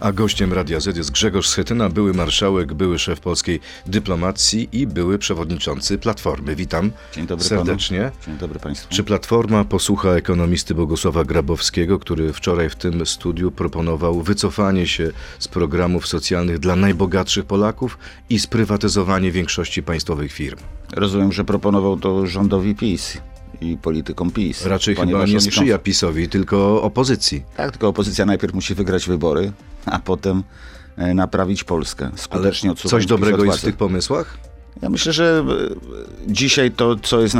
[0.00, 5.18] A gościem Radia Z jest Grzegorz Schetyna, były marszałek, były szef polskiej dyplomacji i były
[5.18, 6.56] przewodniczący Platformy.
[6.56, 7.98] Witam Dzień dobry serdecznie.
[7.98, 8.26] Panu.
[8.26, 8.94] Dzień dobry Państwu.
[8.94, 15.48] Czy Platforma posłucha ekonomisty Bogusława Grabowskiego, który wczoraj w tym studiu proponował wycofanie się z
[15.48, 17.98] programów socjalnych dla najbogatszych Polaków
[18.30, 20.58] i sprywatyzowanie większości państwowych firm?
[20.96, 23.18] Rozumiem, że proponował to rządowi PiS
[23.60, 24.66] i politykom PiS.
[24.66, 27.42] Raczej chyba nie sprzyja PiSowi, tylko opozycji.
[27.56, 29.52] Tak, tylko opozycja najpierw musi wygrać wybory,
[29.86, 30.42] a potem
[30.96, 32.04] e, naprawić Polskę.
[32.04, 34.38] Ale Skutecznie odsuwać coś dobrego jest w tych pomysłach?
[34.82, 37.34] Ja myślę, że e, dzisiaj to, co jest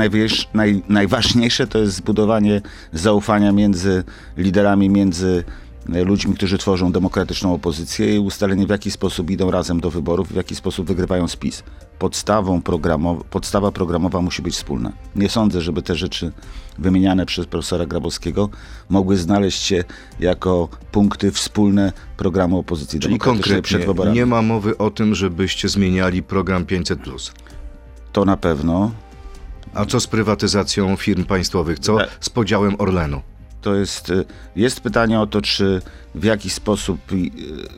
[0.54, 2.62] naj, najważniejsze, to jest zbudowanie
[2.92, 4.04] zaufania między
[4.36, 5.44] liderami, między
[5.88, 10.34] ludźmi, którzy tworzą demokratyczną opozycję i ustalenie, w jaki sposób idą razem do wyborów, w
[10.34, 11.62] jaki sposób wygrywają spis.
[11.98, 14.92] Podstawą programow- podstawa programowa musi być wspólna.
[15.16, 16.32] Nie sądzę, żeby te rzeczy
[16.78, 18.48] wymieniane przez profesora Grabowskiego
[18.88, 19.84] mogły znaleźć się
[20.20, 24.16] jako punkty wspólne programu opozycji Czyli demokratycznej przed wyborami.
[24.16, 27.32] nie ma mowy o tym, żebyście zmieniali program 500+.
[28.12, 28.90] To na pewno.
[29.74, 31.78] A co z prywatyzacją firm państwowych?
[31.78, 32.08] Co Tak.
[32.20, 33.20] z podziałem Orlenu?
[33.60, 34.24] To jest, y,
[34.56, 35.82] jest pytanie o to, czy
[36.14, 37.30] w jaki sposób, y,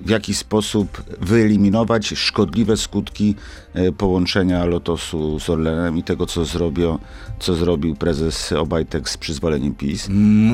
[0.02, 3.34] w jaki sposób wyeliminować szkodliwe skutki
[3.76, 6.98] y, połączenia Lotosu z Orlenem i tego, co, zrobią,
[7.38, 10.06] co zrobił prezes Obajtek z przyzwoleniem PiS.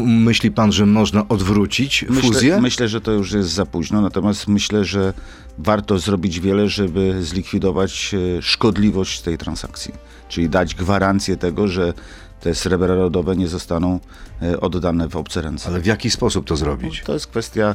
[0.06, 2.30] Myśli pan, że można odwrócić fuzję?
[2.30, 5.12] Myślę, myślę, że to już jest za późno, natomiast myślę, że
[5.58, 9.94] warto zrobić wiele, żeby zlikwidować szkodliwość tej transakcji.
[10.28, 11.92] Czyli dać gwarancję tego, że
[12.44, 14.00] te srebra rodowe nie zostaną
[14.42, 15.68] e, oddane w obce ręce.
[15.68, 17.02] Ale w jaki sposób to zrobić?
[17.06, 17.74] To jest kwestia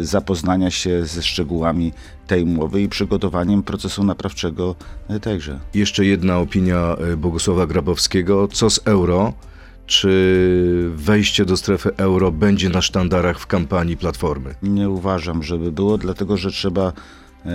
[0.00, 1.92] zapoznania się ze szczegółami
[2.26, 4.74] tej umowy i przygotowaniem procesu naprawczego
[5.08, 5.58] e, tejże.
[5.74, 8.48] Jeszcze jedna opinia y, Bogusława Grabowskiego.
[8.48, 9.32] Co z euro?
[9.86, 14.54] Czy wejście do strefy euro będzie na sztandarach w kampanii Platformy?
[14.62, 16.92] Nie uważam, żeby było, dlatego że trzeba
[17.46, 17.52] e,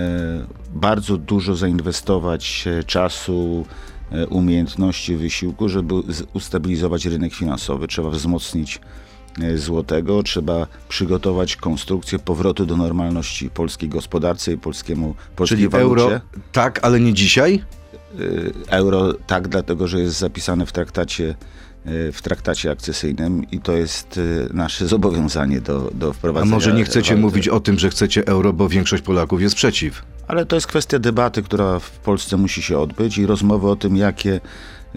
[0.74, 5.94] bardzo dużo zainwestować e, czasu, e, umiejętności, wysiłku, żeby
[6.34, 7.88] ustabilizować rynek finansowy.
[7.88, 8.80] Trzeba wzmocnić
[9.42, 16.04] e, złotego, trzeba przygotować konstrukcję powrotu do normalności polskiej gospodarce i polskiemu polskiej Czyli walucie.
[16.04, 16.22] euro
[16.52, 17.64] tak, ale nie dzisiaj?
[18.20, 21.36] Y, euro tak, dlatego że jest zapisane w traktacie,
[21.86, 26.52] w traktacie akcesyjnym i to jest y, nasze zobowiązanie do, do A wprowadzenia.
[26.52, 27.22] może nie chcecie waluty.
[27.22, 30.02] mówić o tym, że chcecie euro, bo większość Polaków jest przeciw?
[30.28, 33.98] Ale to jest kwestia debaty, która w Polsce musi się odbyć i rozmowy o tym,
[33.98, 34.40] jakie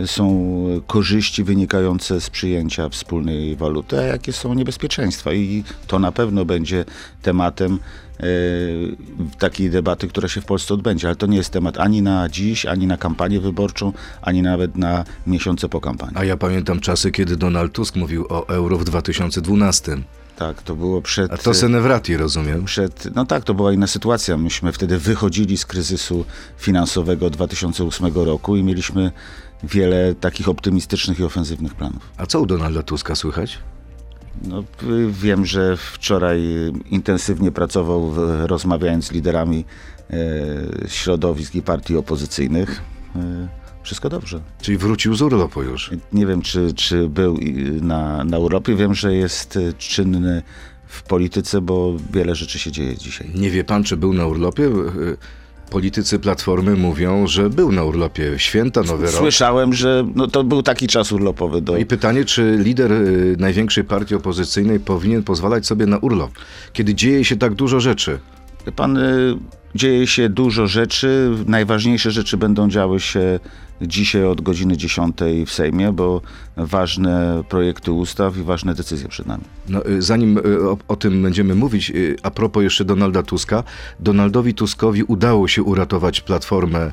[0.07, 0.55] są
[0.87, 5.33] korzyści wynikające z przyjęcia wspólnej waluty, a jakie są niebezpieczeństwa.
[5.33, 6.85] I to na pewno będzie
[7.23, 7.79] tematem
[9.39, 11.07] takiej debaty, która się w Polsce odbędzie.
[11.07, 13.93] Ale to nie jest temat ani na dziś, ani na kampanię wyborczą,
[14.23, 16.17] ani nawet na miesiące po kampanii.
[16.17, 19.97] A ja pamiętam czasy, kiedy Donald Tusk mówił o euro w 2012.
[20.37, 21.33] Tak, to było przed...
[21.33, 22.65] A to Senewrati, rozumiem.
[22.65, 24.37] przed, no tak, to była inna sytuacja.
[24.37, 26.25] Myśmy wtedy wychodzili z kryzysu
[26.59, 29.13] finansowego 2008 roku i mieliśmy
[29.63, 32.11] wiele takich optymistycznych i ofensywnych planów.
[32.17, 33.59] A co u Donalda Tuska słychać?
[34.43, 34.65] No,
[35.11, 36.43] wiem, że wczoraj
[36.91, 38.15] intensywnie pracował,
[38.47, 39.65] rozmawiając z liderami
[40.11, 40.17] e,
[40.89, 42.83] środowisk i partii opozycyjnych.
[43.17, 43.49] E,
[43.83, 44.41] wszystko dobrze.
[44.63, 45.91] Czyli wrócił z urlopu już.
[46.13, 47.39] Nie wiem, czy, czy był
[47.81, 48.75] na, na urlopie.
[48.75, 50.43] Wiem, że jest czynny
[50.87, 53.31] w polityce, bo wiele rzeczy się dzieje dzisiaj.
[53.35, 54.71] Nie wie pan, czy był na urlopie?
[55.71, 58.39] Politycy Platformy mówią, że był na urlopie.
[58.39, 59.15] Święta, Nowy Rok.
[59.15, 63.85] Słyszałem, że no, to był taki czas urlopowy do, i pytanie, czy lider y, największej
[63.85, 66.31] partii opozycyjnej powinien pozwalać sobie na urlop,
[66.73, 68.19] kiedy dzieje się tak dużo rzeczy?
[68.73, 69.37] Pan, y,
[69.75, 71.31] dzieje się dużo rzeczy.
[71.47, 73.41] Najważniejsze rzeczy będą działy się
[73.83, 75.17] dzisiaj od godziny 10
[75.47, 76.21] w Sejmie, bo
[76.57, 79.45] ważne projekty ustaw i ważne decyzje przed nami.
[79.69, 81.93] No, y, zanim y, o, o tym będziemy mówić,
[82.23, 83.65] a propos jeszcze Donalda Tuska,
[84.01, 86.93] Donaldowi Tuskowi udało się uratować Platformę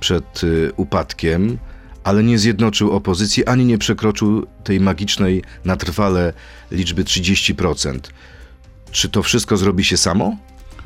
[0.00, 0.40] przed
[0.76, 1.58] upadkiem,
[2.04, 6.32] ale nie zjednoczył opozycji, ani nie przekroczył tej magicznej na trwale
[6.70, 7.98] liczby 30%.
[8.90, 10.36] Czy to wszystko zrobi się samo?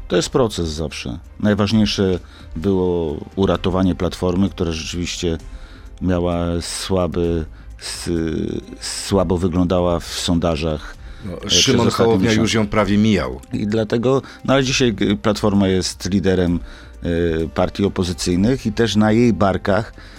[0.09, 1.19] To jest proces zawsze.
[1.41, 2.19] Najważniejsze
[2.57, 5.39] było uratowanie Platformy, która rzeczywiście
[6.03, 7.45] miała słaby,
[8.81, 10.97] słabo wyglądała w sondażach.
[11.25, 13.41] No, przez Szymon Hołownia już ją prawie mijał.
[13.53, 16.61] I dlatego, no ale dzisiaj y, Platforma jest liderem
[17.05, 20.16] y, partii opozycyjnych i też na jej barkach e,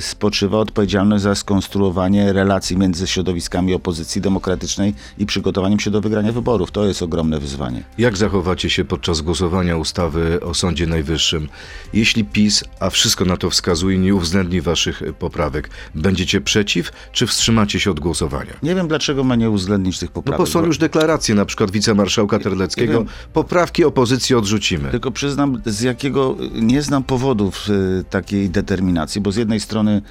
[0.00, 6.70] spoczywa odpowiedzialność za skonstruowanie relacji między środowiskami opozycji demokratycznej i przygotowaniem się do wygrania wyborów.
[6.70, 7.82] To jest ogromne wyzwanie.
[7.98, 11.48] Jak zachowacie się podczas głosowania ustawy o Sądzie Najwyższym?
[11.92, 17.80] Jeśli PiS, a wszystko na to wskazuje, nie uwzględni waszych poprawek, będziecie przeciw, czy wstrzymacie
[17.80, 18.52] się od głosowania?
[18.62, 20.38] Nie wiem, dlaczego ma nie uwzględnić tych No poprawek.
[20.38, 23.06] bo są już deklaracje, na przykład wicemarszałka Terleckiego, wiem.
[23.32, 24.90] poprawki opozycji odrzucimy.
[24.90, 27.66] Tylko przyznam, z jakiego nie znam powodów
[28.00, 30.02] e, takiej determinacji, bo z jednej strony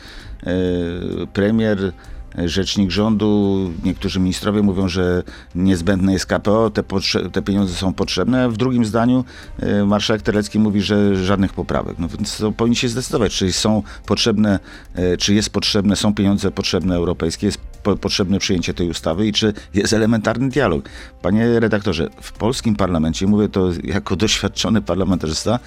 [0.44, 0.52] e,
[1.34, 1.94] premier,
[2.38, 5.24] e, rzecznik rządu, niektórzy ministrowie mówią, że
[5.56, 6.84] niezbędne jest KPO, te,
[7.32, 9.26] te pieniądze są potrzebne, w drugim zdaniu
[9.60, 12.00] e, marszałek Terlecki mówi, że żadnych poprawek.
[12.00, 14.60] No więc to powinni się zdecydować, czy są potrzebne,
[15.20, 19.54] czy jest potrzebne, są pieniądze potrzebne europejskie, jest po, potrzebne przyjęcie tej ustawy i czy
[19.74, 20.90] jest elementarny dialog.
[21.22, 25.60] Panie redaktorze, w polskim parlamencie, mówię to jako doświadczony parlamentarzysta,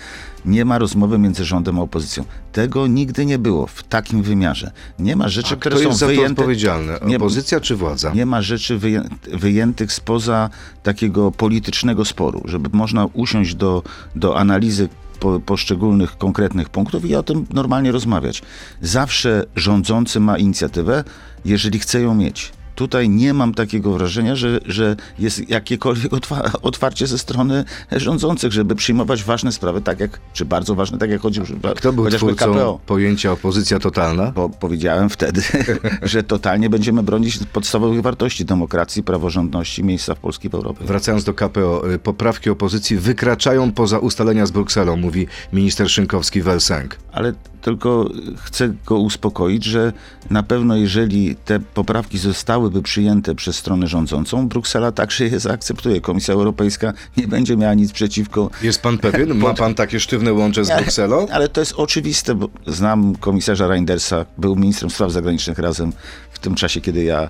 [0.44, 2.24] nie ma rozmowy między rządem a opozycją.
[2.52, 4.70] Tego nigdy nie było w takim wymiarze.
[4.98, 6.30] Nie ma rzeczy, A które kto są za to wyjęte.
[6.42, 6.92] odpowiedzialny?
[7.06, 8.12] Nie- Opozycja czy władza?
[8.14, 10.50] Nie ma rzeczy wyję- wyjętych spoza
[10.82, 13.82] takiego politycznego sporu, żeby można usiąść do,
[14.16, 14.88] do analizy
[15.24, 18.42] po, poszczególnych konkretnych punktów i o tym normalnie rozmawiać.
[18.82, 21.04] Zawsze rządzący ma inicjatywę,
[21.44, 22.52] jeżeli chce ją mieć.
[22.74, 28.74] Tutaj nie mam takiego wrażenia, że, że jest jakiekolwiek otwa- otwarcie ze strony rządzących, żeby
[28.74, 31.40] przyjmować ważne sprawy, tak jak, czy bardzo ważne, tak jak chodzi
[31.76, 34.32] Kto był twórcą KPO pojęcia opozycja totalna?
[34.32, 35.42] bo powiedziałem wtedy,
[36.02, 40.84] że totalnie będziemy bronić podstawowych wartości demokracji, praworządności, miejsca w Polski w Europie.
[40.84, 46.88] Wracając do KPO, y, poprawki opozycji wykraczają poza ustalenia z Brukselą, mówi minister Szynkowski-Welsenk.
[47.12, 47.32] Ale
[47.62, 49.92] tylko chcę go uspokoić, że
[50.30, 52.18] na pewno jeżeli te poprawki
[52.64, 56.00] zostałyby przyjęte przez stronę rządzącą, Bruksela także je zaakceptuje.
[56.00, 58.50] Komisja Europejska nie będzie miała nic przeciwko.
[58.62, 59.34] Jest pan pewien?
[59.34, 61.26] Ma pan takie sztywne łącze z Brukselą?
[61.32, 65.92] Ale to jest oczywiste, bo znam komisarza Reindersa, był ministrem spraw zagranicznych razem
[66.44, 67.28] tym czasie, kiedy ja e,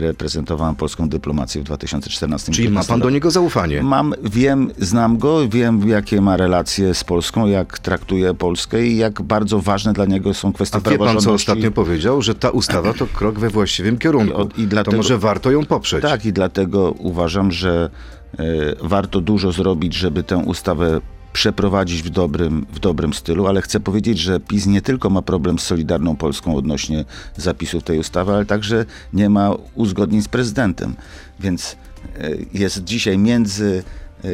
[0.00, 3.82] reprezentowałem polską dyplomację w 2014 Czyli ma pan do niego zaufanie?
[3.82, 9.22] Mam, wiem, znam go, wiem jakie ma relacje z Polską, jak traktuje Polskę i jak
[9.22, 12.22] bardzo ważne dla niego są kwestie A wie pan, co ostatnio powiedział?
[12.22, 14.48] Że ta ustawa to krok we właściwym kierunku.
[14.56, 16.02] I i To dlatego- może warto ją poprzeć.
[16.02, 17.90] Tak, i dlatego uważam, że
[18.38, 18.44] e,
[18.82, 21.00] warto dużo zrobić, żeby tę ustawę
[21.34, 25.58] przeprowadzić w dobrym, w dobrym stylu, ale chcę powiedzieć, że PiS nie tylko ma problem
[25.58, 27.04] z Solidarną Polską odnośnie
[27.36, 30.94] zapisów tej ustawy, ale także nie ma uzgodnień z prezydentem.
[31.40, 31.76] Więc
[32.18, 33.84] e, jest dzisiaj między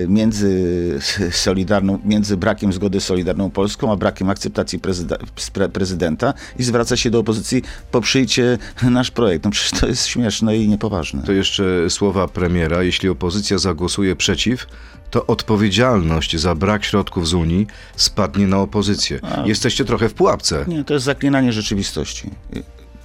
[0.08, 0.98] między
[1.30, 5.16] Solidarną, między brakiem zgody z Solidarną Polską, a brakiem akceptacji prezyda,
[5.52, 9.44] pre- prezydenta i zwraca się do opozycji, poprzyjcie nasz projekt.
[9.44, 11.22] No przecież to jest śmieszne i niepoważne.
[11.22, 12.82] To jeszcze słowa premiera.
[12.82, 14.66] Jeśli opozycja zagłosuje przeciw,
[15.10, 17.66] to odpowiedzialność za brak środków z Unii
[17.96, 19.20] spadnie na opozycję.
[19.22, 19.46] A.
[19.46, 20.64] Jesteście trochę w pułapce.
[20.68, 22.30] Nie, to jest zaklinanie rzeczywistości.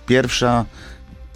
[0.07, 0.65] Pierwsza,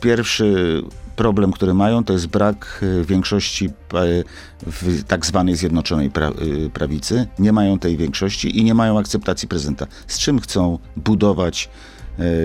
[0.01, 0.81] pierwszy
[1.19, 4.23] problem, który mają, to jest brak y, większości y,
[4.61, 7.27] w tak zwanej Zjednoczonej y, Prawicy.
[7.39, 9.87] Nie mają tej większości i nie mają akceptacji prezydenta.
[10.07, 11.69] Z czym chcą budować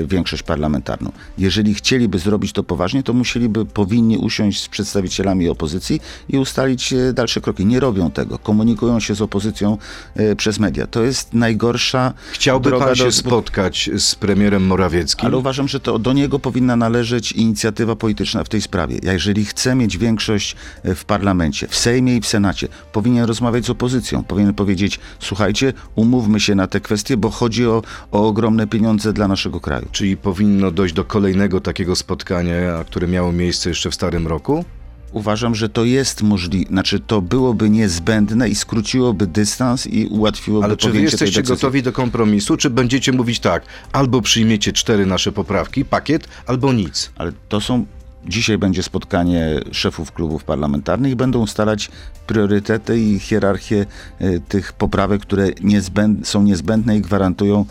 [0.06, 1.12] większość parlamentarną?
[1.38, 7.12] Jeżeli chcieliby zrobić to poważnie, to musieliby, powinni usiąść z przedstawicielami opozycji i ustalić y,
[7.12, 7.66] dalsze kroki.
[7.66, 8.38] Nie robią tego.
[8.38, 9.78] Komunikują się z opozycją
[10.20, 10.86] y, przez media.
[10.86, 15.26] To jest najgorsza Chciałby pan się do- spotkać z premierem Morawieckim?
[15.26, 18.98] ale uważam, że to do niego powinna należeć inicjatywa polityczna w tej sprawie.
[19.02, 23.64] Ja Jeżeli chce mieć większość e, w parlamencie, w Sejmie i w Senacie, powinien rozmawiać
[23.66, 24.24] z opozycją.
[24.24, 27.82] Powinien powiedzieć, słuchajcie, umówmy się na te kwestie, bo chodzi o,
[28.12, 29.88] o ogromne pieniądze dla naszego kraju.
[29.92, 34.64] Czyli powinno dojść do kolejnego takiego spotkania, które miało miejsce jeszcze w starym roku?
[35.12, 40.76] Uważam, że to jest możliwe, znaczy to byłoby niezbędne i skróciłoby dystans i ułatwiłoby Ale
[40.76, 43.62] czy wy jesteście gotowi do kompromisu, czy będziecie mówić tak,
[43.92, 47.10] albo przyjmiecie cztery nasze poprawki, pakiet, albo nic?
[47.16, 47.86] Ale to są.
[48.28, 51.90] Dzisiaj będzie spotkanie szefów klubów parlamentarnych będą ustalać
[52.26, 53.86] priorytety i hierarchię
[54.18, 57.64] e, tych poprawek, które niezbęd, są niezbędne i gwarantują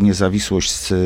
[0.00, 0.96] niezawisłość e,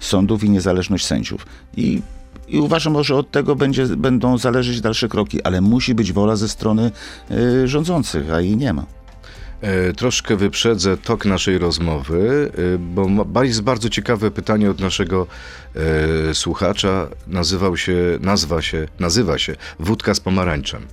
[0.00, 1.46] sądów i niezależność sędziów.
[1.76, 2.02] I,
[2.48, 6.48] I uważam, że od tego będzie, będą zależeć dalsze kroki, ale musi być wola ze
[6.48, 6.90] strony
[7.30, 8.86] e, rządzących, a jej nie ma.
[9.60, 12.78] E, troszkę wyprzedzę tok naszej rozmowy, e,
[13.24, 15.26] bo jest bardzo ciekawe pytanie od naszego
[15.76, 17.08] e, słuchacza.
[17.26, 20.86] Nazywał się, nazwa się, nazywa się Wódka z pomarańczem.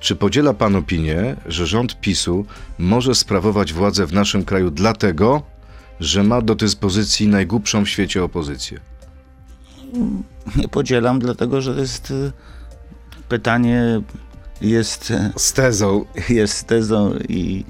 [0.00, 2.46] Czy podziela pan opinię, że rząd PiSu
[2.78, 5.42] może sprawować władzę w naszym kraju dlatego,
[6.00, 8.80] że ma do dyspozycji najgłupszą w świecie opozycję?
[10.56, 12.32] Nie podzielam, dlatego że to jest e,
[13.28, 14.00] pytanie
[14.60, 15.10] jest.
[15.10, 16.04] e, Z tezą.
[16.28, 17.64] jest tezą i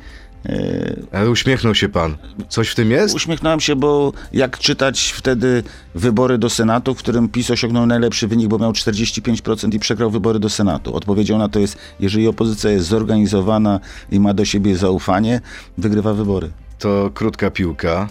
[1.12, 2.16] Ale uśmiechnął się pan.
[2.48, 3.14] Coś w tym jest?
[3.14, 5.62] Uśmiechnąłem się, bo jak czytać wtedy
[5.94, 10.38] wybory do Senatu, w którym PiS osiągnął najlepszy wynik, bo miał 45% i przegrał wybory
[10.38, 10.96] do Senatu.
[10.96, 15.40] Odpowiedzią na to jest, jeżeli opozycja jest zorganizowana i ma do siebie zaufanie,
[15.78, 16.50] wygrywa wybory.
[16.78, 18.08] To krótka piłka.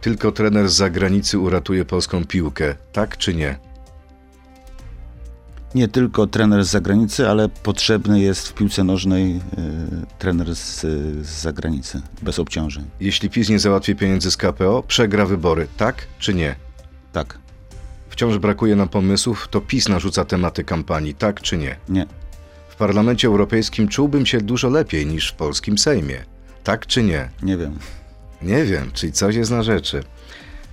[0.00, 2.74] Tylko trener z zagranicy uratuje polską piłkę.
[2.92, 3.58] Tak czy nie?
[5.74, 9.40] Nie tylko trener z zagranicy, ale potrzebny jest w piłce nożnej y,
[10.18, 10.80] trener z,
[11.26, 12.84] z zagranicy, bez obciążeń.
[13.00, 15.66] Jeśli PiS nie załatwi pieniędzy z KPO, przegra wybory.
[15.76, 16.56] Tak czy nie?
[17.12, 17.38] Tak,
[18.10, 21.14] Wciąż brakuje nam pomysłów, to PiS narzuca tematy kampanii.
[21.14, 21.76] Tak czy nie?
[21.88, 22.06] nie,
[22.68, 26.24] W Parlamencie Europejskim czułbym się dużo lepiej niż w polskim Sejmie.
[26.64, 27.28] Tak czy nie?
[27.42, 27.78] nie wiem.
[28.42, 30.02] Nie wiem, czyli coś jest na rzeczy.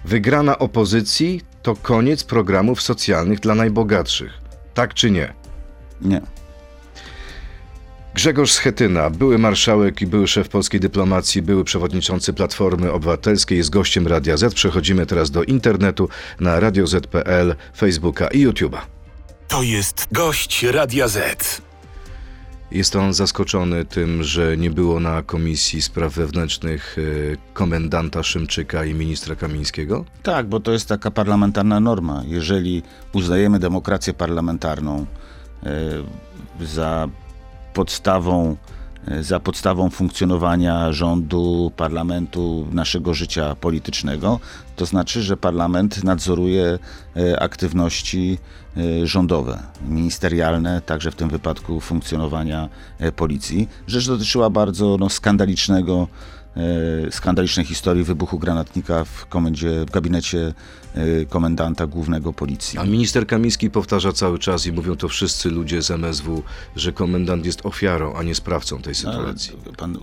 [0.06, 4.32] Wygrana opozycji to koniec programów socjalnych dla najbogatszych.
[4.74, 5.34] Tak czy nie?
[6.02, 6.22] Nie.
[8.14, 14.08] Grzegorz Schetyna, były marszałek i były szef polskiej dyplomacji, były przewodniczący Platformy Obywatelskiej, jest gościem
[14.08, 14.54] Radia Z.
[14.54, 18.80] Przechodzimy teraz do internetu na radioz.pl, Facebooka i YouTube'a.
[19.48, 21.62] To jest gość Radia Z.
[22.72, 28.94] Jest on zaskoczony tym, że nie było na Komisji Spraw Wewnętrznych e, komendanta Szymczyka i
[28.94, 30.06] ministra Kamińskiego?
[30.24, 32.24] Tak, bo to jest taka parlamentarna norma.
[32.26, 32.84] Jeżeli
[33.14, 35.06] uznajemy demokrację parlamentarną
[35.64, 37.10] e, za
[37.74, 38.58] podstawą,
[39.22, 44.40] za podstawą funkcjonowania rządu, parlamentu, naszego życia politycznego,
[44.76, 46.80] to znaczy, że parlament nadzoruje
[47.16, 48.38] e, aktywności
[48.78, 53.70] e, rządowe, ministerialne, także w tym wypadku funkcjonowania e, policji.
[53.88, 56.08] Rzecz dotyczyła bardzo no, skandalicznego
[57.08, 60.54] e, skandalicznej historii wybuchu granatnika w komendzie, w gabinecie e,
[61.30, 62.80] komendanta głównego policji.
[62.80, 66.44] A minister Kamiński powtarza cały czas i mówią to wszyscy ludzie z MSW,
[66.76, 69.54] że komendant jest ofiarą, a nie sprawcą tej sytuacji.
[69.66, 69.98] Ale, Pan,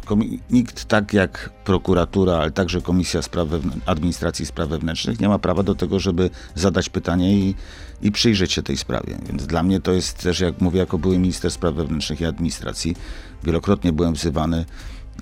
[0.51, 3.49] nikt tak jak prokuratura, ale także Komisja Spraw
[3.87, 7.55] Administracji Spraw Wewnętrznych nie ma prawa do tego, żeby zadać pytanie i,
[8.03, 9.19] i przyjrzeć się tej sprawie.
[9.27, 12.97] Więc dla mnie to jest też, jak mówię, jako były minister spraw wewnętrznych i administracji,
[13.45, 14.65] wielokrotnie byłem wzywany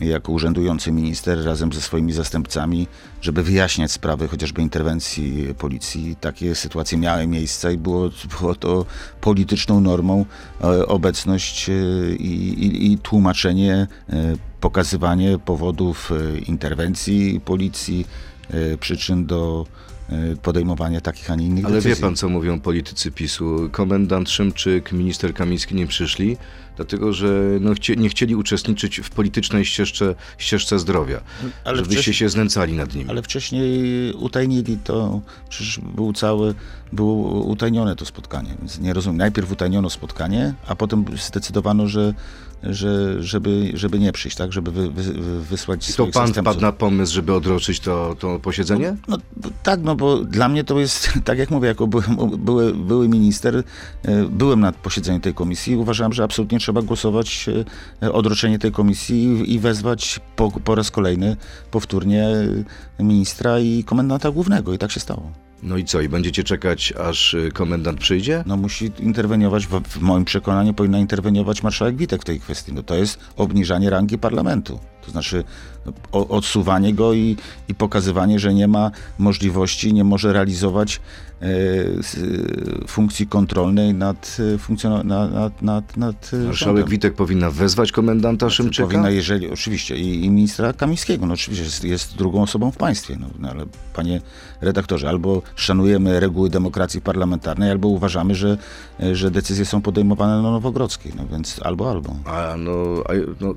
[0.00, 2.86] jako urzędujący minister razem ze swoimi zastępcami,
[3.20, 6.16] żeby wyjaśniać sprawy chociażby interwencji policji.
[6.20, 8.86] Takie sytuacje miały miejsce i było, było to
[9.20, 10.26] polityczną normą
[10.60, 11.72] e, obecność e,
[12.14, 13.86] i, i, i tłumaczenie, e,
[14.60, 18.06] pokazywanie powodów e, interwencji policji,
[18.80, 19.66] przyczyn do
[20.42, 22.02] podejmowania takich, a nie innych Ale wie decyzji.
[22.02, 23.68] pan, co mówią politycy PiSu?
[23.72, 26.36] Komendant Szymczyk, minister Kamiński nie przyszli,
[26.76, 31.20] dlatego że no, chcie, nie chcieli uczestniczyć w politycznej ścieżce, ścieżce zdrowia.
[31.64, 33.10] Ale żebyście wcześniej- się znęcali nad nimi.
[33.10, 36.54] Ale wcześniej utajnili to, przecież był cały,
[36.92, 39.16] było utajnione to spotkanie, więc nie rozumiem.
[39.16, 42.14] Najpierw utajniono spotkanie, a potem zdecydowano, że,
[42.62, 46.42] że żeby, żeby nie przyjść, tak, żeby wy, wy, wy- wysłać I to pan zastępców.
[46.42, 48.96] wpadł na pomysł, żeby odroczyć to, to posiedzenie?
[49.08, 52.02] No, b- tak, no bo dla mnie to jest, tak jak mówię, jako były,
[52.38, 53.62] były, były minister,
[54.02, 57.46] e, byłem na posiedzeniu tej komisji i uważałem, że absolutnie trzeba głosować
[58.02, 61.36] e, odroczenie tej komisji i, wezwać po, po raz kolejny
[61.70, 62.26] powtórnie
[62.98, 65.32] e, ministra i komendanta głównego i tak się stało.
[65.62, 68.44] No i co, i będziecie czekać, aż komendant przyjdzie?
[68.46, 72.72] No musi interweniować, w, w moim przekonaniu powinna interweniować marszałek Witek w tej kwestii.
[72.72, 74.80] No to jest obniżanie rangi parlamentu.
[75.04, 75.44] To znaczy
[76.12, 77.36] o, odsuwanie go i,
[77.68, 81.00] i pokazywanie, że nie ma możliwości, nie może realizować e,
[82.88, 84.36] funkcji kontrolnej nad,
[84.84, 86.88] e, na- nad, nad, nad e, Marszałek rządem.
[86.88, 88.88] Witek powinna wezwać komendanta Szymczyka?
[88.88, 93.16] Powinna, jeżeli, oczywiście, i, i ministra Kamińskiego, no oczywiście jest, jest drugą osobą w państwie,
[93.20, 94.20] no, no, ale panie
[94.60, 98.58] redaktorze, albo szanujemy reguły demokracji parlamentarnej, albo uważamy, że,
[99.12, 102.16] że decyzje są podejmowane na Nowogrodzkiej, no więc albo, albo.
[102.24, 102.72] A no,
[103.08, 103.54] a, no,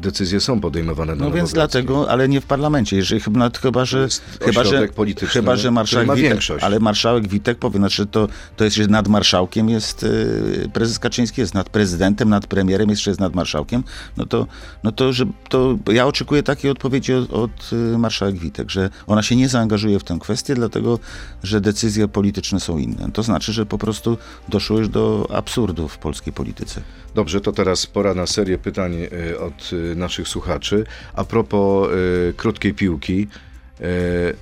[0.00, 4.08] decyzje są podejmowane na No więc dlatego, ale nie w parlamencie, jeżeli chyba, chyba że
[4.40, 8.64] chyba, że, polityczny, chyba, że marszałek ma Witek, ale marszałek Witek powie, znaczy to, to
[8.64, 13.20] jest, że nad marszałkiem jest y, prezes Kaczyński, jest nad prezydentem, nad premierem, jeszcze jest
[13.20, 13.82] nad marszałkiem,
[14.16, 14.46] no to,
[14.84, 19.22] no to, że, to ja oczekuję takiej odpowiedzi od, od y, marszałek Witek, że ona
[19.22, 20.98] się nie zaangażuje w tę kwestię, dlatego,
[21.42, 23.10] że decyzje polityczne są inne.
[23.12, 24.18] To znaczy, że po prostu
[24.48, 26.80] doszło już do absurdu w polskiej polityce.
[27.14, 30.84] Dobrze, to teraz pora na serię pytań y, od y, naszych słuchaczy.
[31.14, 31.88] A propos
[32.36, 33.28] krótkiej piłki,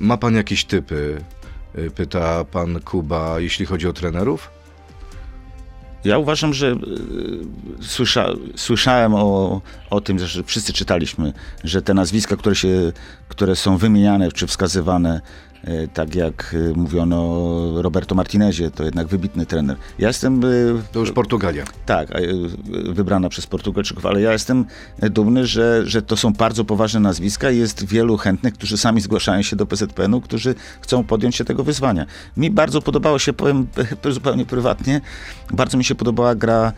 [0.01, 1.21] ma pan jakieś typy?
[1.79, 4.51] Y, Pyta pan Kuba, jeśli chodzi o trenerów?
[6.05, 6.77] Ja uważam, że y,
[7.81, 11.33] słysza, słyszałem o o tym, że wszyscy czytaliśmy,
[11.65, 12.93] że te nazwiska, które, się,
[13.29, 15.21] które są wymieniane czy wskazywane,
[15.65, 19.77] e, tak jak e, mówiono o Roberto Martinezie, to jednak wybitny trener.
[19.99, 20.49] Ja jestem e,
[20.93, 21.65] To już Portugalia.
[21.87, 22.09] tak,
[22.85, 24.65] wybrana przez Portugalczyków, ale ja jestem
[24.99, 29.43] dumny, że, że to są bardzo poważne nazwiska i jest wielu chętnych, którzy sami zgłaszają
[29.43, 32.07] się do PZPN-u, którzy chcą podjąć się tego wyzwania.
[32.37, 33.67] Mi bardzo podobało się, powiem
[34.11, 35.01] zupełnie prywatnie,
[35.51, 36.73] bardzo mi się podobała gra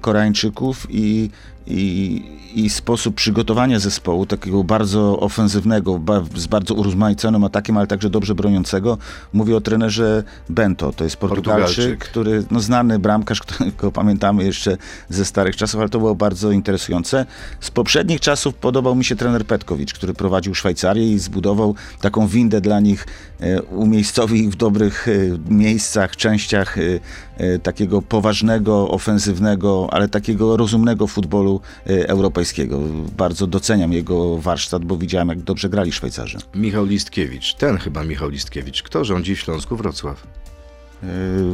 [0.00, 1.30] Koreańczyków i,
[1.70, 2.22] i,
[2.54, 8.34] i sposób przygotowania zespołu, takiego bardzo ofensywnego, ba, z bardzo urozmaiconym atakiem, ale także dobrze
[8.34, 8.98] broniącego.
[9.32, 12.10] Mówię o trenerze Bento, to jest Portugalczyk, Portugalczyk.
[12.10, 14.76] który, no znany bramkarz, którego pamiętamy jeszcze
[15.08, 17.26] ze starych czasów, ale to było bardzo interesujące.
[17.60, 22.60] Z poprzednich czasów podobał mi się trener Petkowicz, który prowadził Szwajcarię i zbudował taką windę
[22.60, 23.06] dla nich,
[23.40, 25.12] e, umiejscowił ich w dobrych e,
[25.54, 32.80] miejscach, częściach e, takiego poważnego, ofensywnego, ale takiego rozumnego futbolu europejskiego.
[33.16, 36.38] Bardzo doceniam jego warsztat, bo widziałem, jak dobrze grali Szwajcarzy.
[36.54, 38.82] Michał Listkiewicz, ten chyba Michał Listkiewicz.
[38.82, 40.26] Kto rządzi w Śląsku Wrocław?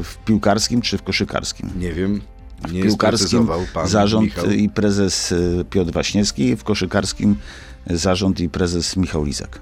[0.02, 1.70] W piłkarskim czy w koszykarskim?
[1.78, 2.20] Nie wiem.
[2.72, 4.50] Nie piłkarskim sprecyzował pan zarząd Michał.
[4.50, 5.34] i prezes
[5.70, 7.36] Piotr Waśniewski, w koszykarskim
[7.90, 9.60] zarząd i prezes Michał Lizak.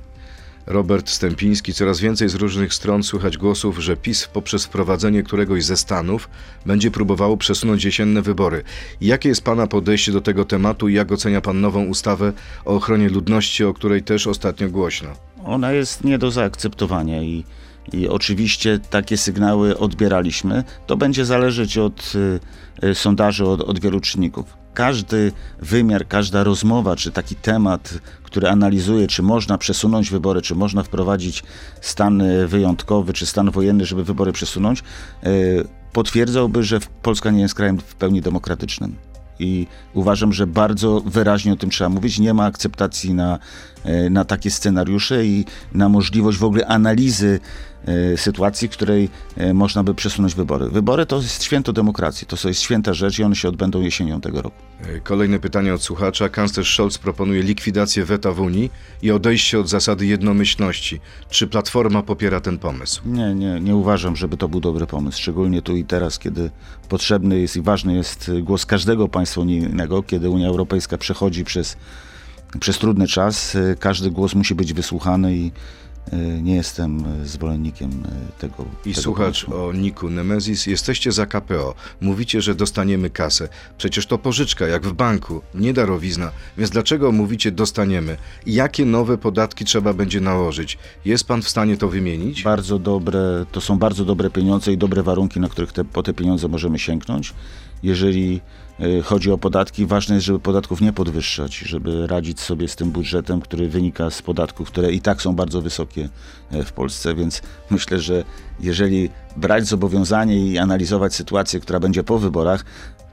[0.67, 1.75] Robert Stępiński.
[1.75, 6.29] Coraz więcej z różnych stron słychać głosów, że PiS poprzez wprowadzenie któregoś ze stanów
[6.67, 8.63] będzie próbowało przesunąć jesienne wybory.
[9.01, 12.33] Jakie jest Pana podejście do tego tematu i jak ocenia Pan nową ustawę
[12.65, 15.09] o ochronie ludności, o której też ostatnio głośno?
[15.45, 17.45] Ona jest nie do zaakceptowania i,
[17.93, 20.65] i oczywiście takie sygnały odbieraliśmy.
[20.87, 22.13] To będzie zależeć od
[22.83, 24.62] y, y, sondaży, od, od wielu czynników.
[24.75, 30.83] Każdy wymiar, każda rozmowa, czy taki temat, który analizuje, czy można przesunąć wybory, czy można
[30.83, 31.43] wprowadzić
[31.81, 34.83] stan y, wyjątkowy, czy stan wojenny, żeby wybory przesunąć,
[35.27, 38.97] y, potwierdzałby, że Polska nie jest krajem w pełni demokratycznym.
[39.39, 42.19] I uważam, że bardzo wyraźnie o tym trzeba mówić.
[42.19, 43.39] Nie ma akceptacji na,
[43.85, 47.72] e, na takie scenariusze i na możliwość w ogóle analizy e,
[48.17, 50.69] sytuacji, w której e, można by przesunąć wybory.
[50.69, 54.43] Wybory to jest święto demokracji, to jest święta rzecz i one się odbędą jesienią tego
[54.43, 54.57] roku.
[54.83, 56.29] E, Kolejne pytanie od słuchacza.
[56.29, 58.71] Kanclerz Scholz proponuje likwidację weta w Unii
[59.03, 61.01] i odejście od zasady jednomyślności.
[61.31, 63.03] Czy Platforma popiera ten pomysł?
[63.07, 66.51] Nie, nie, nie uważam, żeby to był dobry pomysł, szczególnie tu i teraz, kiedy
[66.89, 71.77] potrzebny jest i ważny jest głos każdego państwa unijnego, kiedy Unia Europejska przechodzi przez,
[72.61, 73.55] przez trudny czas.
[73.57, 75.53] e, Każdy głos musi być wysłuchany i e,
[76.43, 78.65] nie jestem e, zwolennikiem e, tego.
[78.87, 79.65] I tego słuchacz pomysłu.
[79.65, 80.67] o Niku Nemezis.
[80.67, 81.75] Jesteście za KPO.
[82.01, 83.49] Mówicie, że dostaniemy kasę.
[83.79, 86.31] Przecież to pożyczka, jak w banku, nie darowizna.
[86.59, 88.17] Więc dlaczego mówicie dostaniemy?
[88.47, 90.79] Jakie nowe podatki trzeba będzie nałożyć?
[91.05, 92.43] Jest pan w stanie to wymienić?
[92.43, 96.15] Bardzo dobre, to są bardzo dobre pieniądze i dobre warunki, na których te, po te
[96.15, 97.35] pieniądze możemy sięgnąć.
[97.83, 98.41] Jeżeli
[98.81, 102.91] e, chodzi o podatki, ważne jest, żeby podatków nie podwyższać, żeby radzić sobie z tym
[102.91, 106.09] budżetem, który wynika z podatków, które i tak są bardzo wysokie
[106.51, 108.25] e, w Polsce, więc myślę, że
[108.61, 112.65] jeżeli brać zobowiązanie i analizować sytuację, która będzie po wyborach,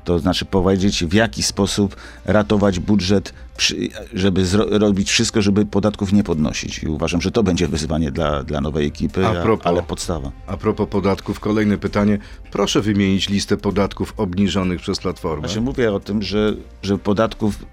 [0.03, 3.33] to znaczy powiedzieć, w jaki sposób ratować budżet,
[4.13, 6.83] żeby robić wszystko, żeby podatków nie podnosić.
[6.83, 10.31] I uważam, że to będzie wyzwanie dla, dla nowej ekipy, A a propos- ale podstawa.
[10.47, 12.17] A propos podatków, kolejne pytanie.
[12.51, 15.47] Proszę wymienić listę podatków obniżonych przez Platformę.
[15.47, 17.65] Znaczy mówię o tym, że, że podatków,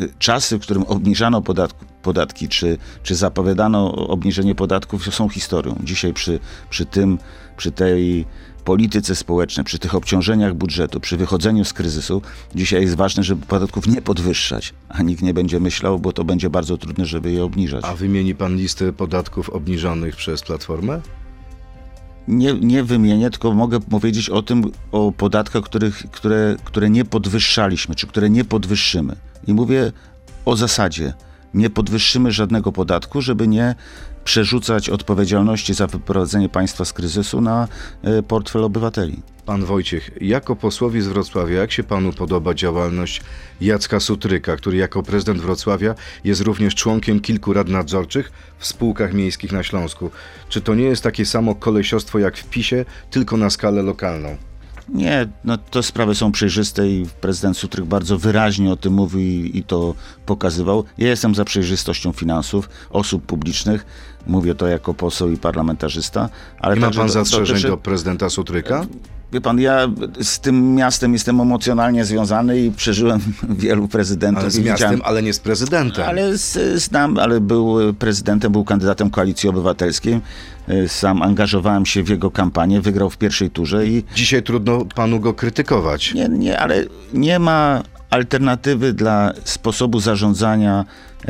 [0.00, 5.76] y, czasy, w którym obniżano podatku, podatki, czy, czy zapowiadano obniżenie podatków, są historią.
[5.84, 7.18] Dzisiaj przy, przy tym,
[7.56, 8.26] przy tej
[8.68, 12.22] polityce społecznej, przy tych obciążeniach budżetu, przy wychodzeniu z kryzysu,
[12.54, 16.50] dzisiaj jest ważne, żeby podatków nie podwyższać, a nikt nie będzie myślał, bo to będzie
[16.50, 17.84] bardzo trudne, żeby je obniżać.
[17.84, 21.00] A wymieni pan listę podatków obniżonych przez Platformę?
[22.28, 27.94] nie, nie wymienię, tylko mogę powiedzieć o tym, o podatkach, których, które, które nie podwyższaliśmy,
[27.94, 29.16] czy które nie podwyższymy.
[29.46, 29.92] I mówię
[30.44, 31.12] o zasadzie.
[31.54, 33.74] Nie podwyższymy żadnego podatku, żeby nie
[34.24, 37.68] przerzucać odpowiedzialności za wyprowadzenie państwa z kryzysu na
[38.02, 39.22] e, portfel obywateli.
[39.46, 43.20] Pan Wojciech, jako posłowi z Wrocławia, jak się panu podoba działalność
[43.60, 49.52] Jacka Sutryka, który jako prezydent Wrocławia jest również członkiem kilku rad nadzorczych w spółkach miejskich
[49.52, 50.10] na Śląsku?
[50.48, 54.47] Czy to nie jest takie samo kolesiostwo jak w PiSie, tylko na skalę lokalną?
[54.88, 59.50] Nie, no to sprawy są przejrzyste i prezydent Sutryk bardzo wyraźnie o tym mówił i,
[59.58, 59.94] i to
[60.26, 60.84] pokazywał.
[60.98, 63.86] Ja jestem za przejrzystością finansów osób publicznych.
[64.26, 66.28] Mówię to jako poseł i parlamentarzysta.
[66.58, 68.86] Ale Nie ma także pan zastrzeżeń dotyczy- do prezydenta Sutryka?
[69.32, 69.88] Wie pan, ja
[70.22, 73.20] z tym miastem jestem emocjonalnie związany i przeżyłem
[73.64, 74.42] wielu prezydentów.
[74.42, 76.04] Ale z miastem, ale nie z prezydentem.
[76.08, 80.20] ale z, znam, ale był prezydentem, był kandydatem Koalicji Obywatelskiej.
[80.68, 85.20] Y, Sam angażowałem się w jego kampanię, wygrał w pierwszej turze i Dzisiaj trudno panu
[85.20, 86.14] go krytykować.
[86.14, 90.84] nie, nie, ale nie ma alternatywy dla sposobu zarządzania
[91.20, 91.24] e,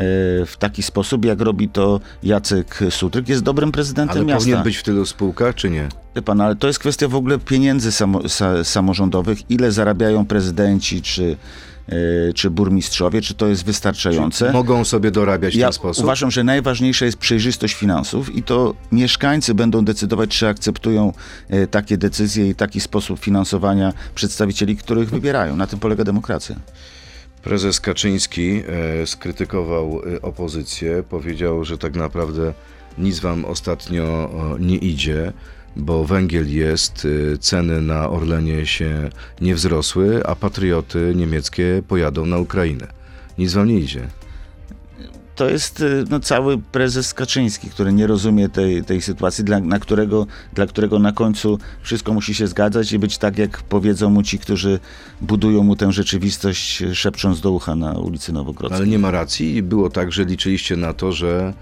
[0.45, 3.29] w taki sposób, jak robi to Jacek Sutryk.
[3.29, 4.39] Jest dobrym prezydentem Ale miasta.
[4.39, 5.89] powinien być w tylu spółkach, czy nie?
[6.25, 9.51] Pan, ale to jest kwestia w ogóle pieniędzy samo, sa, samorządowych.
[9.51, 11.37] Ile zarabiają prezydenci czy,
[11.89, 13.21] e, czy burmistrzowie?
[13.21, 14.51] Czy to jest wystarczające?
[14.51, 16.03] Mogą sobie dorabiać w Ja ten sposób?
[16.03, 21.13] uważam, że najważniejsza jest przejrzystość finansów i to mieszkańcy będą decydować, czy akceptują
[21.49, 25.55] e, takie decyzje i taki sposób finansowania przedstawicieli, których wybierają.
[25.55, 26.55] Na tym polega demokracja.
[27.43, 28.61] Prezes Kaczyński
[29.01, 32.53] e, skrytykował e, opozycję, powiedział, że tak naprawdę
[32.97, 35.33] nic wam ostatnio nie idzie,
[35.75, 39.09] bo węgiel jest, e, ceny na Orlenie się
[39.41, 42.87] nie wzrosły, a patrioty niemieckie pojadą na Ukrainę.
[43.37, 44.07] Nic wam nie idzie.
[45.39, 49.79] To jest y, no, cały prezes Kaczyński, który nie rozumie tej, tej sytuacji, dla, na
[49.79, 54.23] którego, dla którego na końcu wszystko musi się zgadzać i być tak, jak powiedzą mu
[54.23, 54.79] ci, którzy
[55.21, 58.77] budują mu tę rzeczywistość, y, szepcząc do ucha na ulicy Nowogrodzkiej.
[58.77, 59.63] Ale nie ma racji.
[59.63, 61.53] Było tak, że liczyliście na to, że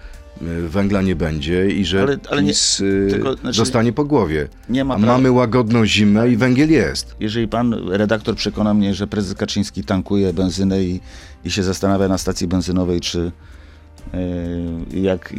[0.67, 4.47] węgla nie będzie i że Ale- ale nie- PiS e, tylko, znaczy- dostanie po głowie.
[4.69, 7.15] Nie ma A prawa- mamy łagodną zimę i węgiel jest.
[7.19, 11.00] Jeżeli pan redaktor przekona mnie, że prezes Kaczyński tankuje benzynę i,
[11.45, 13.32] i się zastanawia na stacji benzynowej, czy
[14.93, 15.34] yy, jak,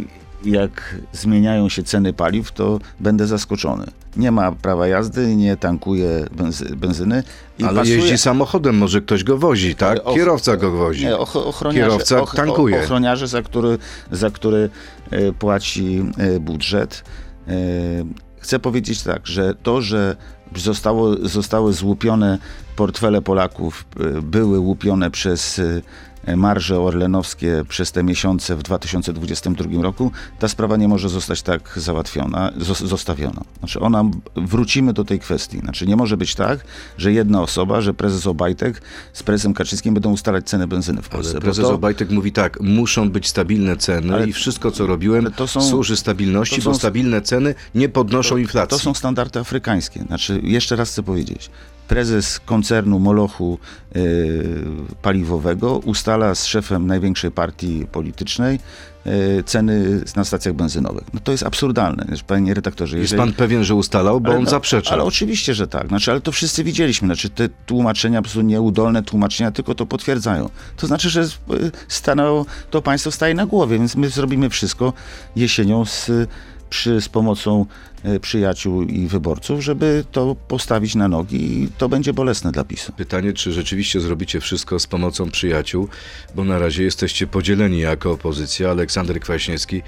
[0.45, 3.87] jak zmieniają się ceny paliw, to będę zaskoczony.
[4.17, 7.23] Nie ma prawa jazdy, nie tankuje benzy, benzyny.
[7.59, 9.99] I Ale pasuje- jeździ samochodem, może ktoś go wozi, tak?
[10.05, 11.05] Och- Kierowca go wozi.
[11.05, 12.81] Nie, och, ochroniarze, Kierowca tankuje.
[12.83, 13.79] ochroniarze, za który,
[14.13, 14.71] za który
[15.11, 17.05] e, płaci e, budżet.
[17.49, 17.53] E,
[18.39, 20.17] chcę powiedzieć tak, że to, że
[20.57, 22.39] zostało, zostały złupione
[22.77, 23.85] portfele Polaków,
[24.23, 25.61] były łupione przez
[26.37, 32.53] marże orlenowskie przez te miesiące w 2022 roku, ta sprawa nie może zostać tak załatwiona,
[32.59, 33.41] zos- zostawiona.
[33.59, 34.05] Znaczy ona,
[34.37, 35.59] wrócimy do tej kwestii.
[35.59, 36.59] Znaczy nie może być tak,
[36.99, 41.31] że jedna osoba, że prezes Obajtek z prezesem Kaczyńskim będą ustalać cenę benzyny w Polsce.
[41.33, 45.33] Ale prezes to- Obajtek mówi tak, muszą być stabilne ceny Ale- i wszystko, co robiłem,
[45.37, 48.79] to są- służy stabilności, to są- bo stabilne ceny nie podnoszą inflacji.
[48.79, 50.03] To są standardy afrykańskie.
[50.07, 51.51] Znaczy, jeszcze raz chcę powiedzieć.
[51.89, 53.59] Prezes koncernu Molochu
[53.95, 54.03] yy,
[55.03, 58.61] paliwowego ustala z szefem największej partii politycznej
[59.05, 61.05] yy, ceny na stacjach benzynowych.
[61.15, 62.99] No to jest absurdalne, panie redaktorze.
[62.99, 64.95] Jest jeżeli- pan pewien, że ustalał, bo Ale on no, zaprzecza.
[64.95, 65.89] Ale oczywiście, że tak.
[65.89, 67.09] Znaczy, ale to wszyscy widzieliśmy.
[67.09, 70.51] Znaczy, te tłumaczenia, po prostu nieudolne tłumaczenia tylko to potwierdzają.
[70.77, 71.27] To znaczy, że y,
[71.89, 74.93] stanęło, to państwo staje na głowie, więc my zrobimy wszystko
[75.37, 76.11] jesienią z,
[76.71, 77.67] przy, z pomocą
[78.05, 82.93] y, przyjaciół i wyborców, żeby to postawić na nogi i to będzie bolesne dla PiSu.
[82.93, 85.89] Pytanie, czy rzeczywiście zrobicie wszystko z pomocą przyjaciół,
[86.35, 88.71] bo na razie jesteście podzieleni jako opozycja.
[88.71, 89.83] Aleksander Kwaśniewski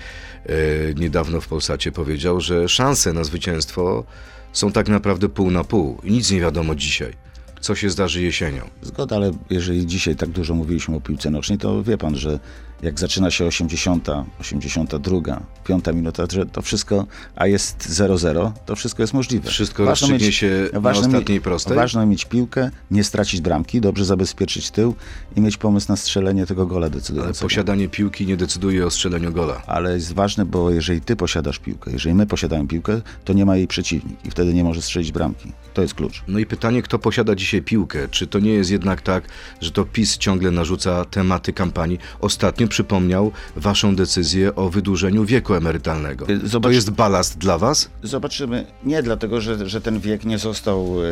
[0.47, 0.55] e,
[0.95, 4.05] niedawno w Polsacie powiedział, że szanse na zwycięstwo
[4.53, 7.13] są tak naprawdę pół na pół i nic nie wiadomo dzisiaj,
[7.61, 8.71] co się zdarzy jesienią.
[8.83, 12.41] Zgoda, ale jeżeli dzisiaj tak dużo mówiliśmy o piłce nocznej, to wie pan, że
[12.83, 14.09] jak zaczyna się 80,
[14.41, 19.51] 82, 5 minuta, że to wszystko, a jest 0-0, to wszystko jest możliwe.
[19.51, 21.77] Wszystko rozstrzygnie się na ważne ostatniej mieć- prostej?
[21.77, 24.95] Ważne mieć piłkę, nie stracić bramki, dobrze zabezpieczyć tył
[25.37, 27.49] i mieć pomysł na strzelenie tego gola Ale decydującego.
[27.49, 29.63] posiadanie piłki nie decyduje o strzeleniu gola.
[29.67, 33.57] Ale jest ważne, bo jeżeli ty posiadasz piłkę, jeżeli my posiadamy piłkę, to nie ma
[33.57, 35.53] jej przeciwnik i wtedy nie może strzelić bramki.
[35.75, 36.23] To jest klucz.
[36.29, 38.09] No i pytanie, kto posiada dzisiaj piłkę?
[38.09, 39.25] Czy to nie jest jednak tak,
[39.61, 41.99] że to PiS ciągle narzuca tematy kampanii?
[42.21, 46.29] Ostatnio przypomniał waszą decyzję o wydłużeniu wieku emerytalnego.
[46.31, 47.91] Y, To zobacz- jest balast dla was?
[48.03, 48.67] Zobaczymy.
[48.85, 51.07] Nie dlatego, że, że ten wiek nie został e,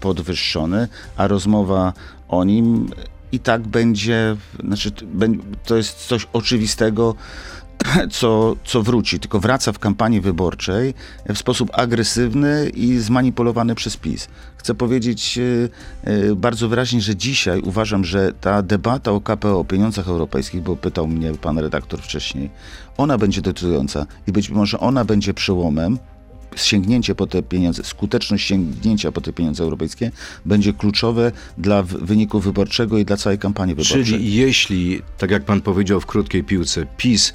[0.00, 1.92] podwyższony, a rozmowa
[2.28, 2.88] o nim
[3.32, 4.90] i tak będzie, znaczy
[5.66, 7.14] to jest coś oczywistego,
[8.10, 10.94] co, co wróci, tylko wraca w kampanii wyborczej
[11.28, 14.28] w sposób agresywny i zmanipulowany przez PiS.
[14.56, 19.64] Chcę powiedzieć e, e, bardzo wyraźnie, że dzisiaj uważam, że ta debata o KPO, o
[19.64, 22.50] pieniądzach europejskich, bo pytał mnie pan redaktor wcześniej,
[22.96, 25.98] ona będzie decydująca i być może ona będzie przełomem
[26.56, 30.10] sięgnięcie po te pieniądze, skuteczność sięgnięcia po te pieniądze europejskie
[30.46, 34.04] będzie kluczowe dla wyniku wyborczego i dla całej kampanii wyborczej.
[34.04, 37.32] Czyli jeśli, tak jak pan powiedział w krótkiej piłce, PiS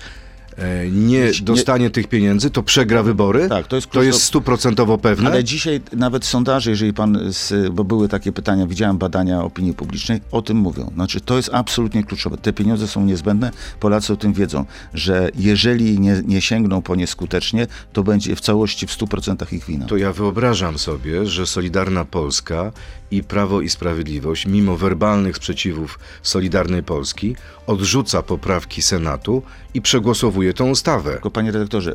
[0.58, 3.50] e, nie Nie- dostanie tych pieniędzy, to przegra wybory?
[3.50, 4.06] Tak, to jest To kluczowe.
[4.08, 5.30] jest stuprocentowo pewne?
[5.30, 10.22] Ale dzisiaj nawet sondaże, jeżeli pan, z, bo były takie pytania, widziałem badania opinii publicznej,
[10.32, 10.92] o tym mówią.
[10.94, 12.38] Znaczy, to jest absolutnie kluczowe.
[12.38, 17.08] Te pieniądze są niezbędne, Polacy o tym wiedzą, że jeżeli nie, nie sięgną po nie
[17.08, 19.86] skutecznie, to będzie w całości w 100% ich wina.
[19.86, 22.72] To ja wyobrażam sobie, że Solidarna Polska
[23.12, 27.36] i Prawo i Sprawiedliwość, mimo werbalnych sprzeciwów Solidarnej Polski,
[27.68, 29.44] odrzuca poprawki Senatu
[29.78, 31.12] i przegłosowuje tą ustawę.
[31.12, 31.94] Tylko panie redaktorze,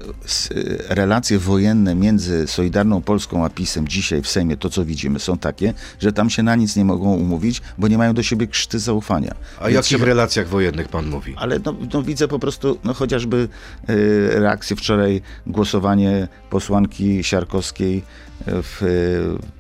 [0.51, 5.38] y, relacje wojenne między Solidarną Polską a PiSem dzisiaj w Sejmie, to co widzimy, są
[5.38, 8.79] takie, że tam się na nic nie mogą umówić, bo nie mają do siebie krzty
[8.79, 9.35] zaufania.
[9.59, 11.35] A Więc jakich trzeba- relacjach wojennych pan mówi?
[11.37, 13.49] Ale no, no widzę po prostu no chociażby
[13.90, 18.03] y, reakcję wczoraj, głosowanie posłanki Siarkowskiej
[18.47, 18.83] w,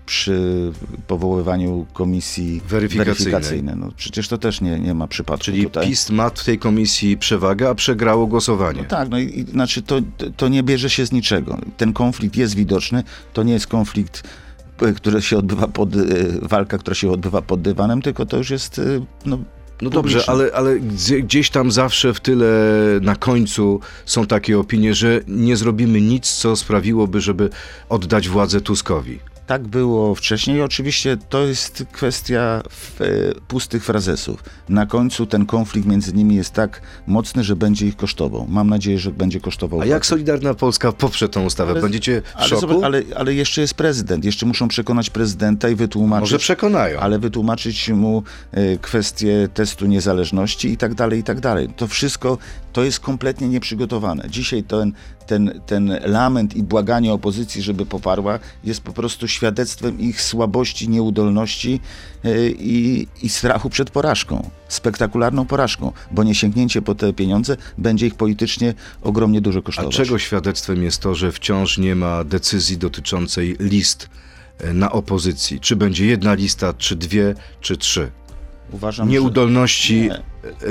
[0.06, 0.72] przy
[1.06, 3.14] powoływaniu komisji Weryfikacyjnej.
[3.14, 3.74] weryfikacyjnej.
[3.76, 5.86] No, przecież to też nie, nie ma przypadku Czyli tutaj.
[5.86, 8.82] PiS ma w tej komisji przewagę, a przegrało głosowanie.
[8.82, 10.00] No tak, no i, i znaczy to,
[10.36, 11.58] to nie bierze się z niczego.
[11.76, 14.22] Ten konflikt jest widoczny, to nie jest konflikt,
[14.82, 18.50] y, który się odbywa pod, y, walka, która się odbywa pod dywanem, tylko to już
[18.50, 19.38] jest, y, no,
[19.82, 22.46] No dobrze, ale, ale gdzie- gdzieś tam zawsze w tyle
[23.00, 27.50] na końcu są takie opinie, że nie zrobimy nic, co sprawiłoby, żeby
[27.88, 29.18] oddać władzę Tuskowi.
[29.52, 30.62] Tak było wcześniej.
[30.62, 32.62] Oczywiście to jest kwestia
[33.00, 33.04] e,
[33.48, 34.44] pustych frazesów.
[34.68, 38.46] Na końcu ten konflikt między nimi jest tak mocny, że będzie ich kosztował.
[38.48, 39.80] Mam nadzieję, że będzie kosztował.
[39.80, 41.70] A jak Solidarna Polska poprze tą ustawę?
[41.70, 42.84] Ale- Będziecie w ale, szoku?
[42.84, 44.24] ale, ale jeszcze jest prezydent.
[44.24, 46.20] Jeszcze muszą przekonać prezydenta i wytłumaczyć.
[46.20, 47.00] Może przekonają.
[47.00, 51.68] ale wytłumaczyć mu e, kwestię testu niezależności i tak dalej, i tak dalej.
[51.76, 52.38] To wszystko
[52.72, 54.24] to jest kompletnie nieprzygotowane.
[54.30, 54.92] Dzisiaj ten,
[55.26, 61.80] ten, ten lament i błaganie opozycji, żeby poparła, jest po prostu świadectwem ich słabości, nieudolności
[62.24, 64.50] e, i, i strachu przed porażką.
[64.68, 69.96] Spektakularną porażką, bo niesięgnięcie po te pieniądze będzie ich politycznie ogromnie dużo A kosztować.
[69.96, 74.08] czego świadectwem jest to, że wciąż nie ma decyzji dotyczącej list
[74.58, 75.60] e, na opozycji?
[75.60, 78.10] Czy będzie jedna lista, czy dwie, czy trzy?
[78.72, 80.22] Uważam, Nieudolności Nie.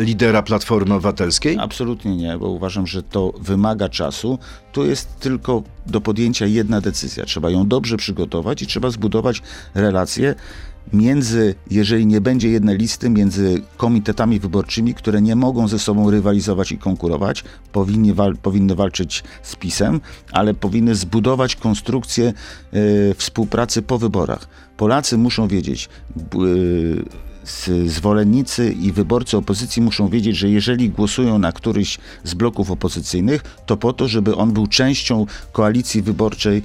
[0.04, 1.58] lidera Platformy Obywatelskiej?
[1.60, 4.40] Absolutnie nie, bo uważam, że to wymaga czasu.
[4.72, 7.26] Tu jest tylko do podjęcia jedna decyzja.
[7.26, 9.42] Trzeba ją dobrze przygotować i trzeba zbudować
[9.74, 10.36] relacje
[10.94, 16.72] między, jeżeli nie będzie jednej listy, między komitetami wyborczymi, które nie mogą ze sobą rywalizować
[16.72, 20.02] i konkurować, powinni wal, powinny walczyć z PiSem,
[20.32, 22.28] ale powinny zbudować konstrukcję
[22.74, 24.48] e, współpracy po wyborach.
[24.78, 25.90] Polacy muszą wiedzieć,
[26.34, 27.22] z-
[27.86, 33.78] zwolennicy i wyborcy opozycji muszą wiedzieć, że jeżeli głosują na któryś z bloków opozycyjnych, to
[33.78, 36.64] po to, żeby on był częścią koalicji wyborczej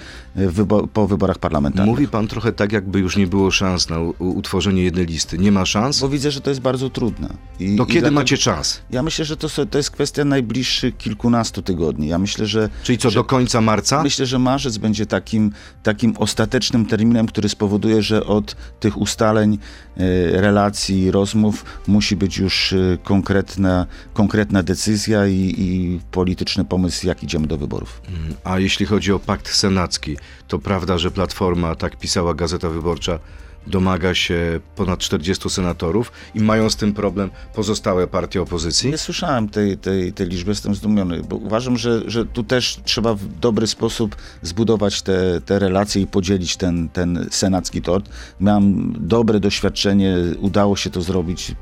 [0.93, 1.91] po wyborach parlamentarnych.
[1.95, 5.39] Mówi pan trochę tak, jakby już nie było szans na utworzenie jednej listy.
[5.39, 6.01] Nie ma szans?
[6.01, 7.29] Bo widzę, że to jest bardzo trudne.
[7.61, 8.81] I, To i kiedy dlatego- macie czas?
[8.91, 12.09] Ja myślę, że to, to jest kwestia najbliższych kilkunastu tygodni.
[12.09, 14.03] Ja myślę, że Czyli co, że- do końca marca?
[14.03, 19.59] Myślę, że marzec będzie takim, takim ostatecznym terminem, który spowoduje, że od tych ustaleń,
[19.97, 27.23] e, relacji, rozmów musi być już e, konkretna, konkretna decyzja i, i polityczny pomysł, jak
[27.23, 28.01] idziemy do wyborów.
[28.45, 30.17] A jeśli chodzi o pakt senacki,
[30.49, 33.19] to prawda, że Platforma, tak pisała Gazeta Wyborcza,
[33.67, 38.91] domaga się ponad 40 senatorów i mają z tym problem pozostałe partie opozycji?
[38.91, 43.15] Nie słyszałem tej, tej, tej liczby, jestem zdumiony, bo uważam, że, że tu też trzeba
[43.15, 48.09] w dobry sposób zbudować te, te relacje i podzielić ten, ten senacki tort.
[48.41, 51.55] Miałem dobre doświadczenie, udało się to zrobić.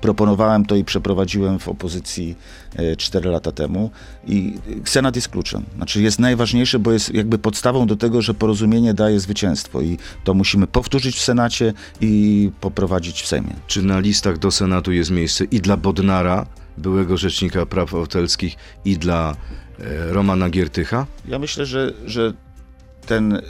[0.00, 2.36] Proponowałem to i przeprowadziłem w opozycji
[2.98, 3.90] 4 lata temu
[4.26, 5.64] i Senat jest kluczem.
[5.76, 10.34] Znaczy jest najważniejszy, bo jest jakby podstawą do tego, że porozumienie daje zwycięstwo i to
[10.34, 13.54] musimy powtórzyć w Senacie i poprowadzić w Sejmie.
[13.66, 16.46] Czy na listach do Senatu jest miejsce i dla Bodnara,
[16.78, 19.36] byłego rzecznika praw obywatelskich, i dla
[19.78, 21.06] e, Romana Giertycha?
[21.28, 22.32] Ja myślę, że, że
[23.06, 23.42] ten,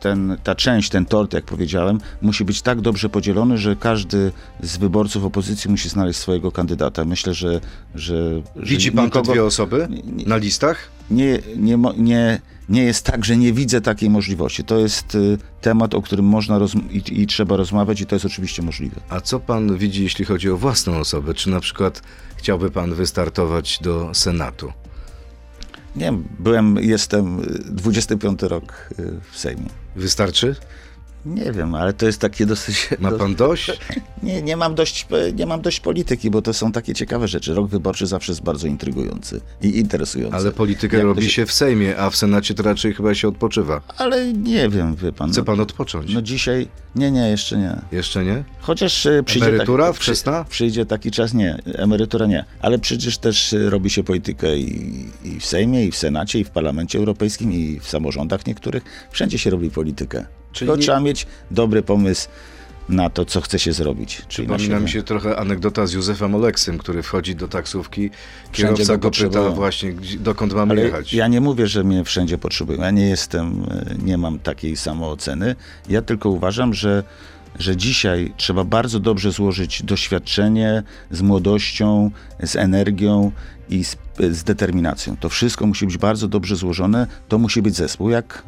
[0.00, 4.32] ten, ta część, ten tort, jak powiedziałem, musi być tak dobrze podzielony, że każdy
[4.62, 7.04] z wyborców opozycji musi znaleźć swojego kandydata.
[7.04, 7.60] Myślę, że.
[7.94, 9.88] że że Widzi pan te nikogo- dwie osoby
[10.26, 10.90] na listach?
[11.10, 14.64] Nie, nie, nie, nie jest tak, że nie widzę takiej możliwości.
[14.64, 16.58] To jest y, temat, o którym można
[16.90, 19.00] i, i trzeba rozmawiać, i to jest oczywiście możliwe.
[19.08, 21.34] A co pan widzi, jeśli chodzi o własną osobę?
[21.34, 22.02] Czy na przykład
[22.36, 24.72] chciałby pan wystartować do Senatu?
[25.96, 29.68] Nie wiem, byłem, jestem y, 25 rok y, w Sejmie.
[29.96, 30.56] Wystarczy?
[31.28, 32.88] Nie wiem, ale to jest takie dosyć.
[32.98, 33.70] Ma pan dość?
[34.22, 37.54] Nie, nie, mam dość, nie mam dość polityki, bo to są takie ciekawe rzeczy.
[37.54, 40.36] Rok wyborczy zawsze jest bardzo intrygujący i interesujący.
[40.36, 43.28] Ale politykę Jak robi się- się w Sejmie, a w Senacie to raczej chyba się
[43.28, 43.80] odpoczywa.
[43.96, 45.30] Ale nie wiem, wie pan.
[45.30, 46.14] Chce no, pan odpocząć?
[46.14, 47.76] no dzisiaj, nie, nie, jeszcze nie.
[47.92, 48.44] Jeszcze nie?
[48.60, 50.44] Chociaż e, przyjdzie Emerytura taki, wczesna?
[50.44, 52.44] Przy, przyjdzie taki czas, nie, emerytura nie.
[52.60, 56.44] Ale przecież też e, robi się politykę i, i w Sejmie, i w Senacie, i
[56.44, 59.08] w Parlamencie Europejskim, i w samorządach niektórych.
[59.10, 60.37] Wszędzie się robi politykę.
[60.52, 62.28] Czyli Tylko nie- trzeba mieć dobry pomysł
[62.88, 64.22] na to, co chce się zrobić.
[64.28, 68.10] Czyli na Przypomina mi się trochę anegdota z Józefem Oleksym, który wchodzi do taksówki,
[68.52, 71.12] kierowca go go pyta właśnie, dokąd mamy Ale jechać.
[71.12, 72.82] ja nie mówię, że mnie wszędzie potrzebują.
[72.82, 75.56] Ja nie jestem, e, nie mam takiej samooceny.
[75.88, 77.02] Ja tylko uważam, że,
[77.58, 82.10] że dzisiaj trzeba bardzo dobrze złożyć doświadczenie z młodością,
[82.42, 83.32] z energią
[83.70, 85.16] i z y, z determinacją.
[85.16, 87.06] To wszystko musi być bardzo dobrze złożone.
[87.28, 88.42] To musi być zespół, jak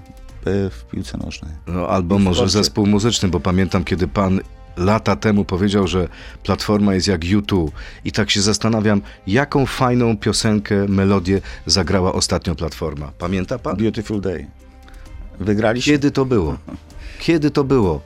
[0.44, 1.52] w piłce nożnej.
[1.66, 2.52] No, albo w może sporcie.
[2.52, 4.40] zespół muzyczny, bo pamiętam, kiedy pan
[4.76, 6.08] lata temu powiedział, że
[6.42, 7.68] Platforma jest jak U2
[8.04, 13.12] i tak się zastanawiam, jaką fajną piosenkę, melodię zagrała ostatnio Platforma.
[13.18, 13.76] Pamięta pan?
[13.76, 14.46] Beautiful Day.
[15.40, 15.92] Wygraliście?
[15.92, 16.56] Kiedy to było?
[17.18, 18.00] Kiedy to było?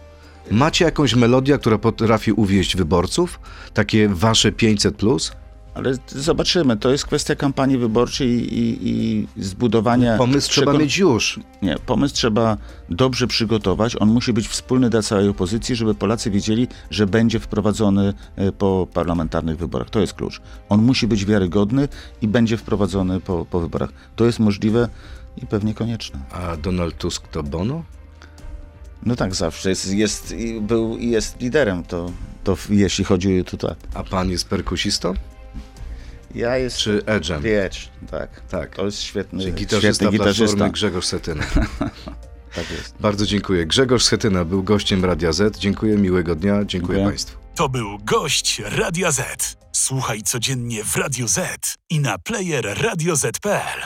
[0.51, 3.40] Macie jakąś melodię, która potrafi uwieść wyborców?
[3.75, 5.33] Takie wasze 500 plus?
[5.74, 6.76] Ale zobaczymy.
[6.76, 10.18] To jest kwestia kampanii wyborczej i, i, i zbudowania...
[10.18, 11.40] Pomysł trzeba mieć już.
[11.62, 12.56] Nie, pomysł trzeba
[12.90, 13.96] dobrze przygotować.
[14.00, 18.88] On musi być wspólny dla całej opozycji, żeby Polacy wiedzieli, że będzie wprowadzony e, po
[18.92, 19.90] parlamentarnych wyborach.
[19.90, 20.40] To jest klucz.
[20.68, 21.88] On musi być wiarygodny
[22.22, 23.90] i będzie wprowadzony po, po wyborach.
[24.16, 24.88] To jest możliwe
[25.42, 26.20] i pewnie konieczne.
[26.30, 27.84] A Donald Tusk to Bono?
[29.06, 32.10] No tak, zawsze jest, jest i był i jest liderem, to,
[32.44, 33.76] to jeśli chodzi o tak.
[33.94, 35.14] A pan jest perkusistą?
[36.35, 37.40] Ja jestem Czy edge'em?
[37.42, 38.40] Wiecz, tak.
[38.51, 38.77] Tak.
[38.77, 40.47] To jest świetny, Czyli świetny gitarzysta gitarzysta.
[40.47, 41.44] Platformy Grzegorz Setyna.
[42.55, 42.94] Tak jest.
[43.01, 43.66] Bardzo dziękuję.
[43.66, 45.59] Grzegorz Schetyna był gościem Radia Z.
[45.59, 46.53] Dziękuję, miłego dnia.
[46.53, 47.05] Dziękuję, Dziękuję.
[47.05, 47.38] Państwu.
[47.55, 49.57] To był gość Radia Z.
[49.73, 53.81] Słuchaj codziennie w Radio Z i na player radioz.pl.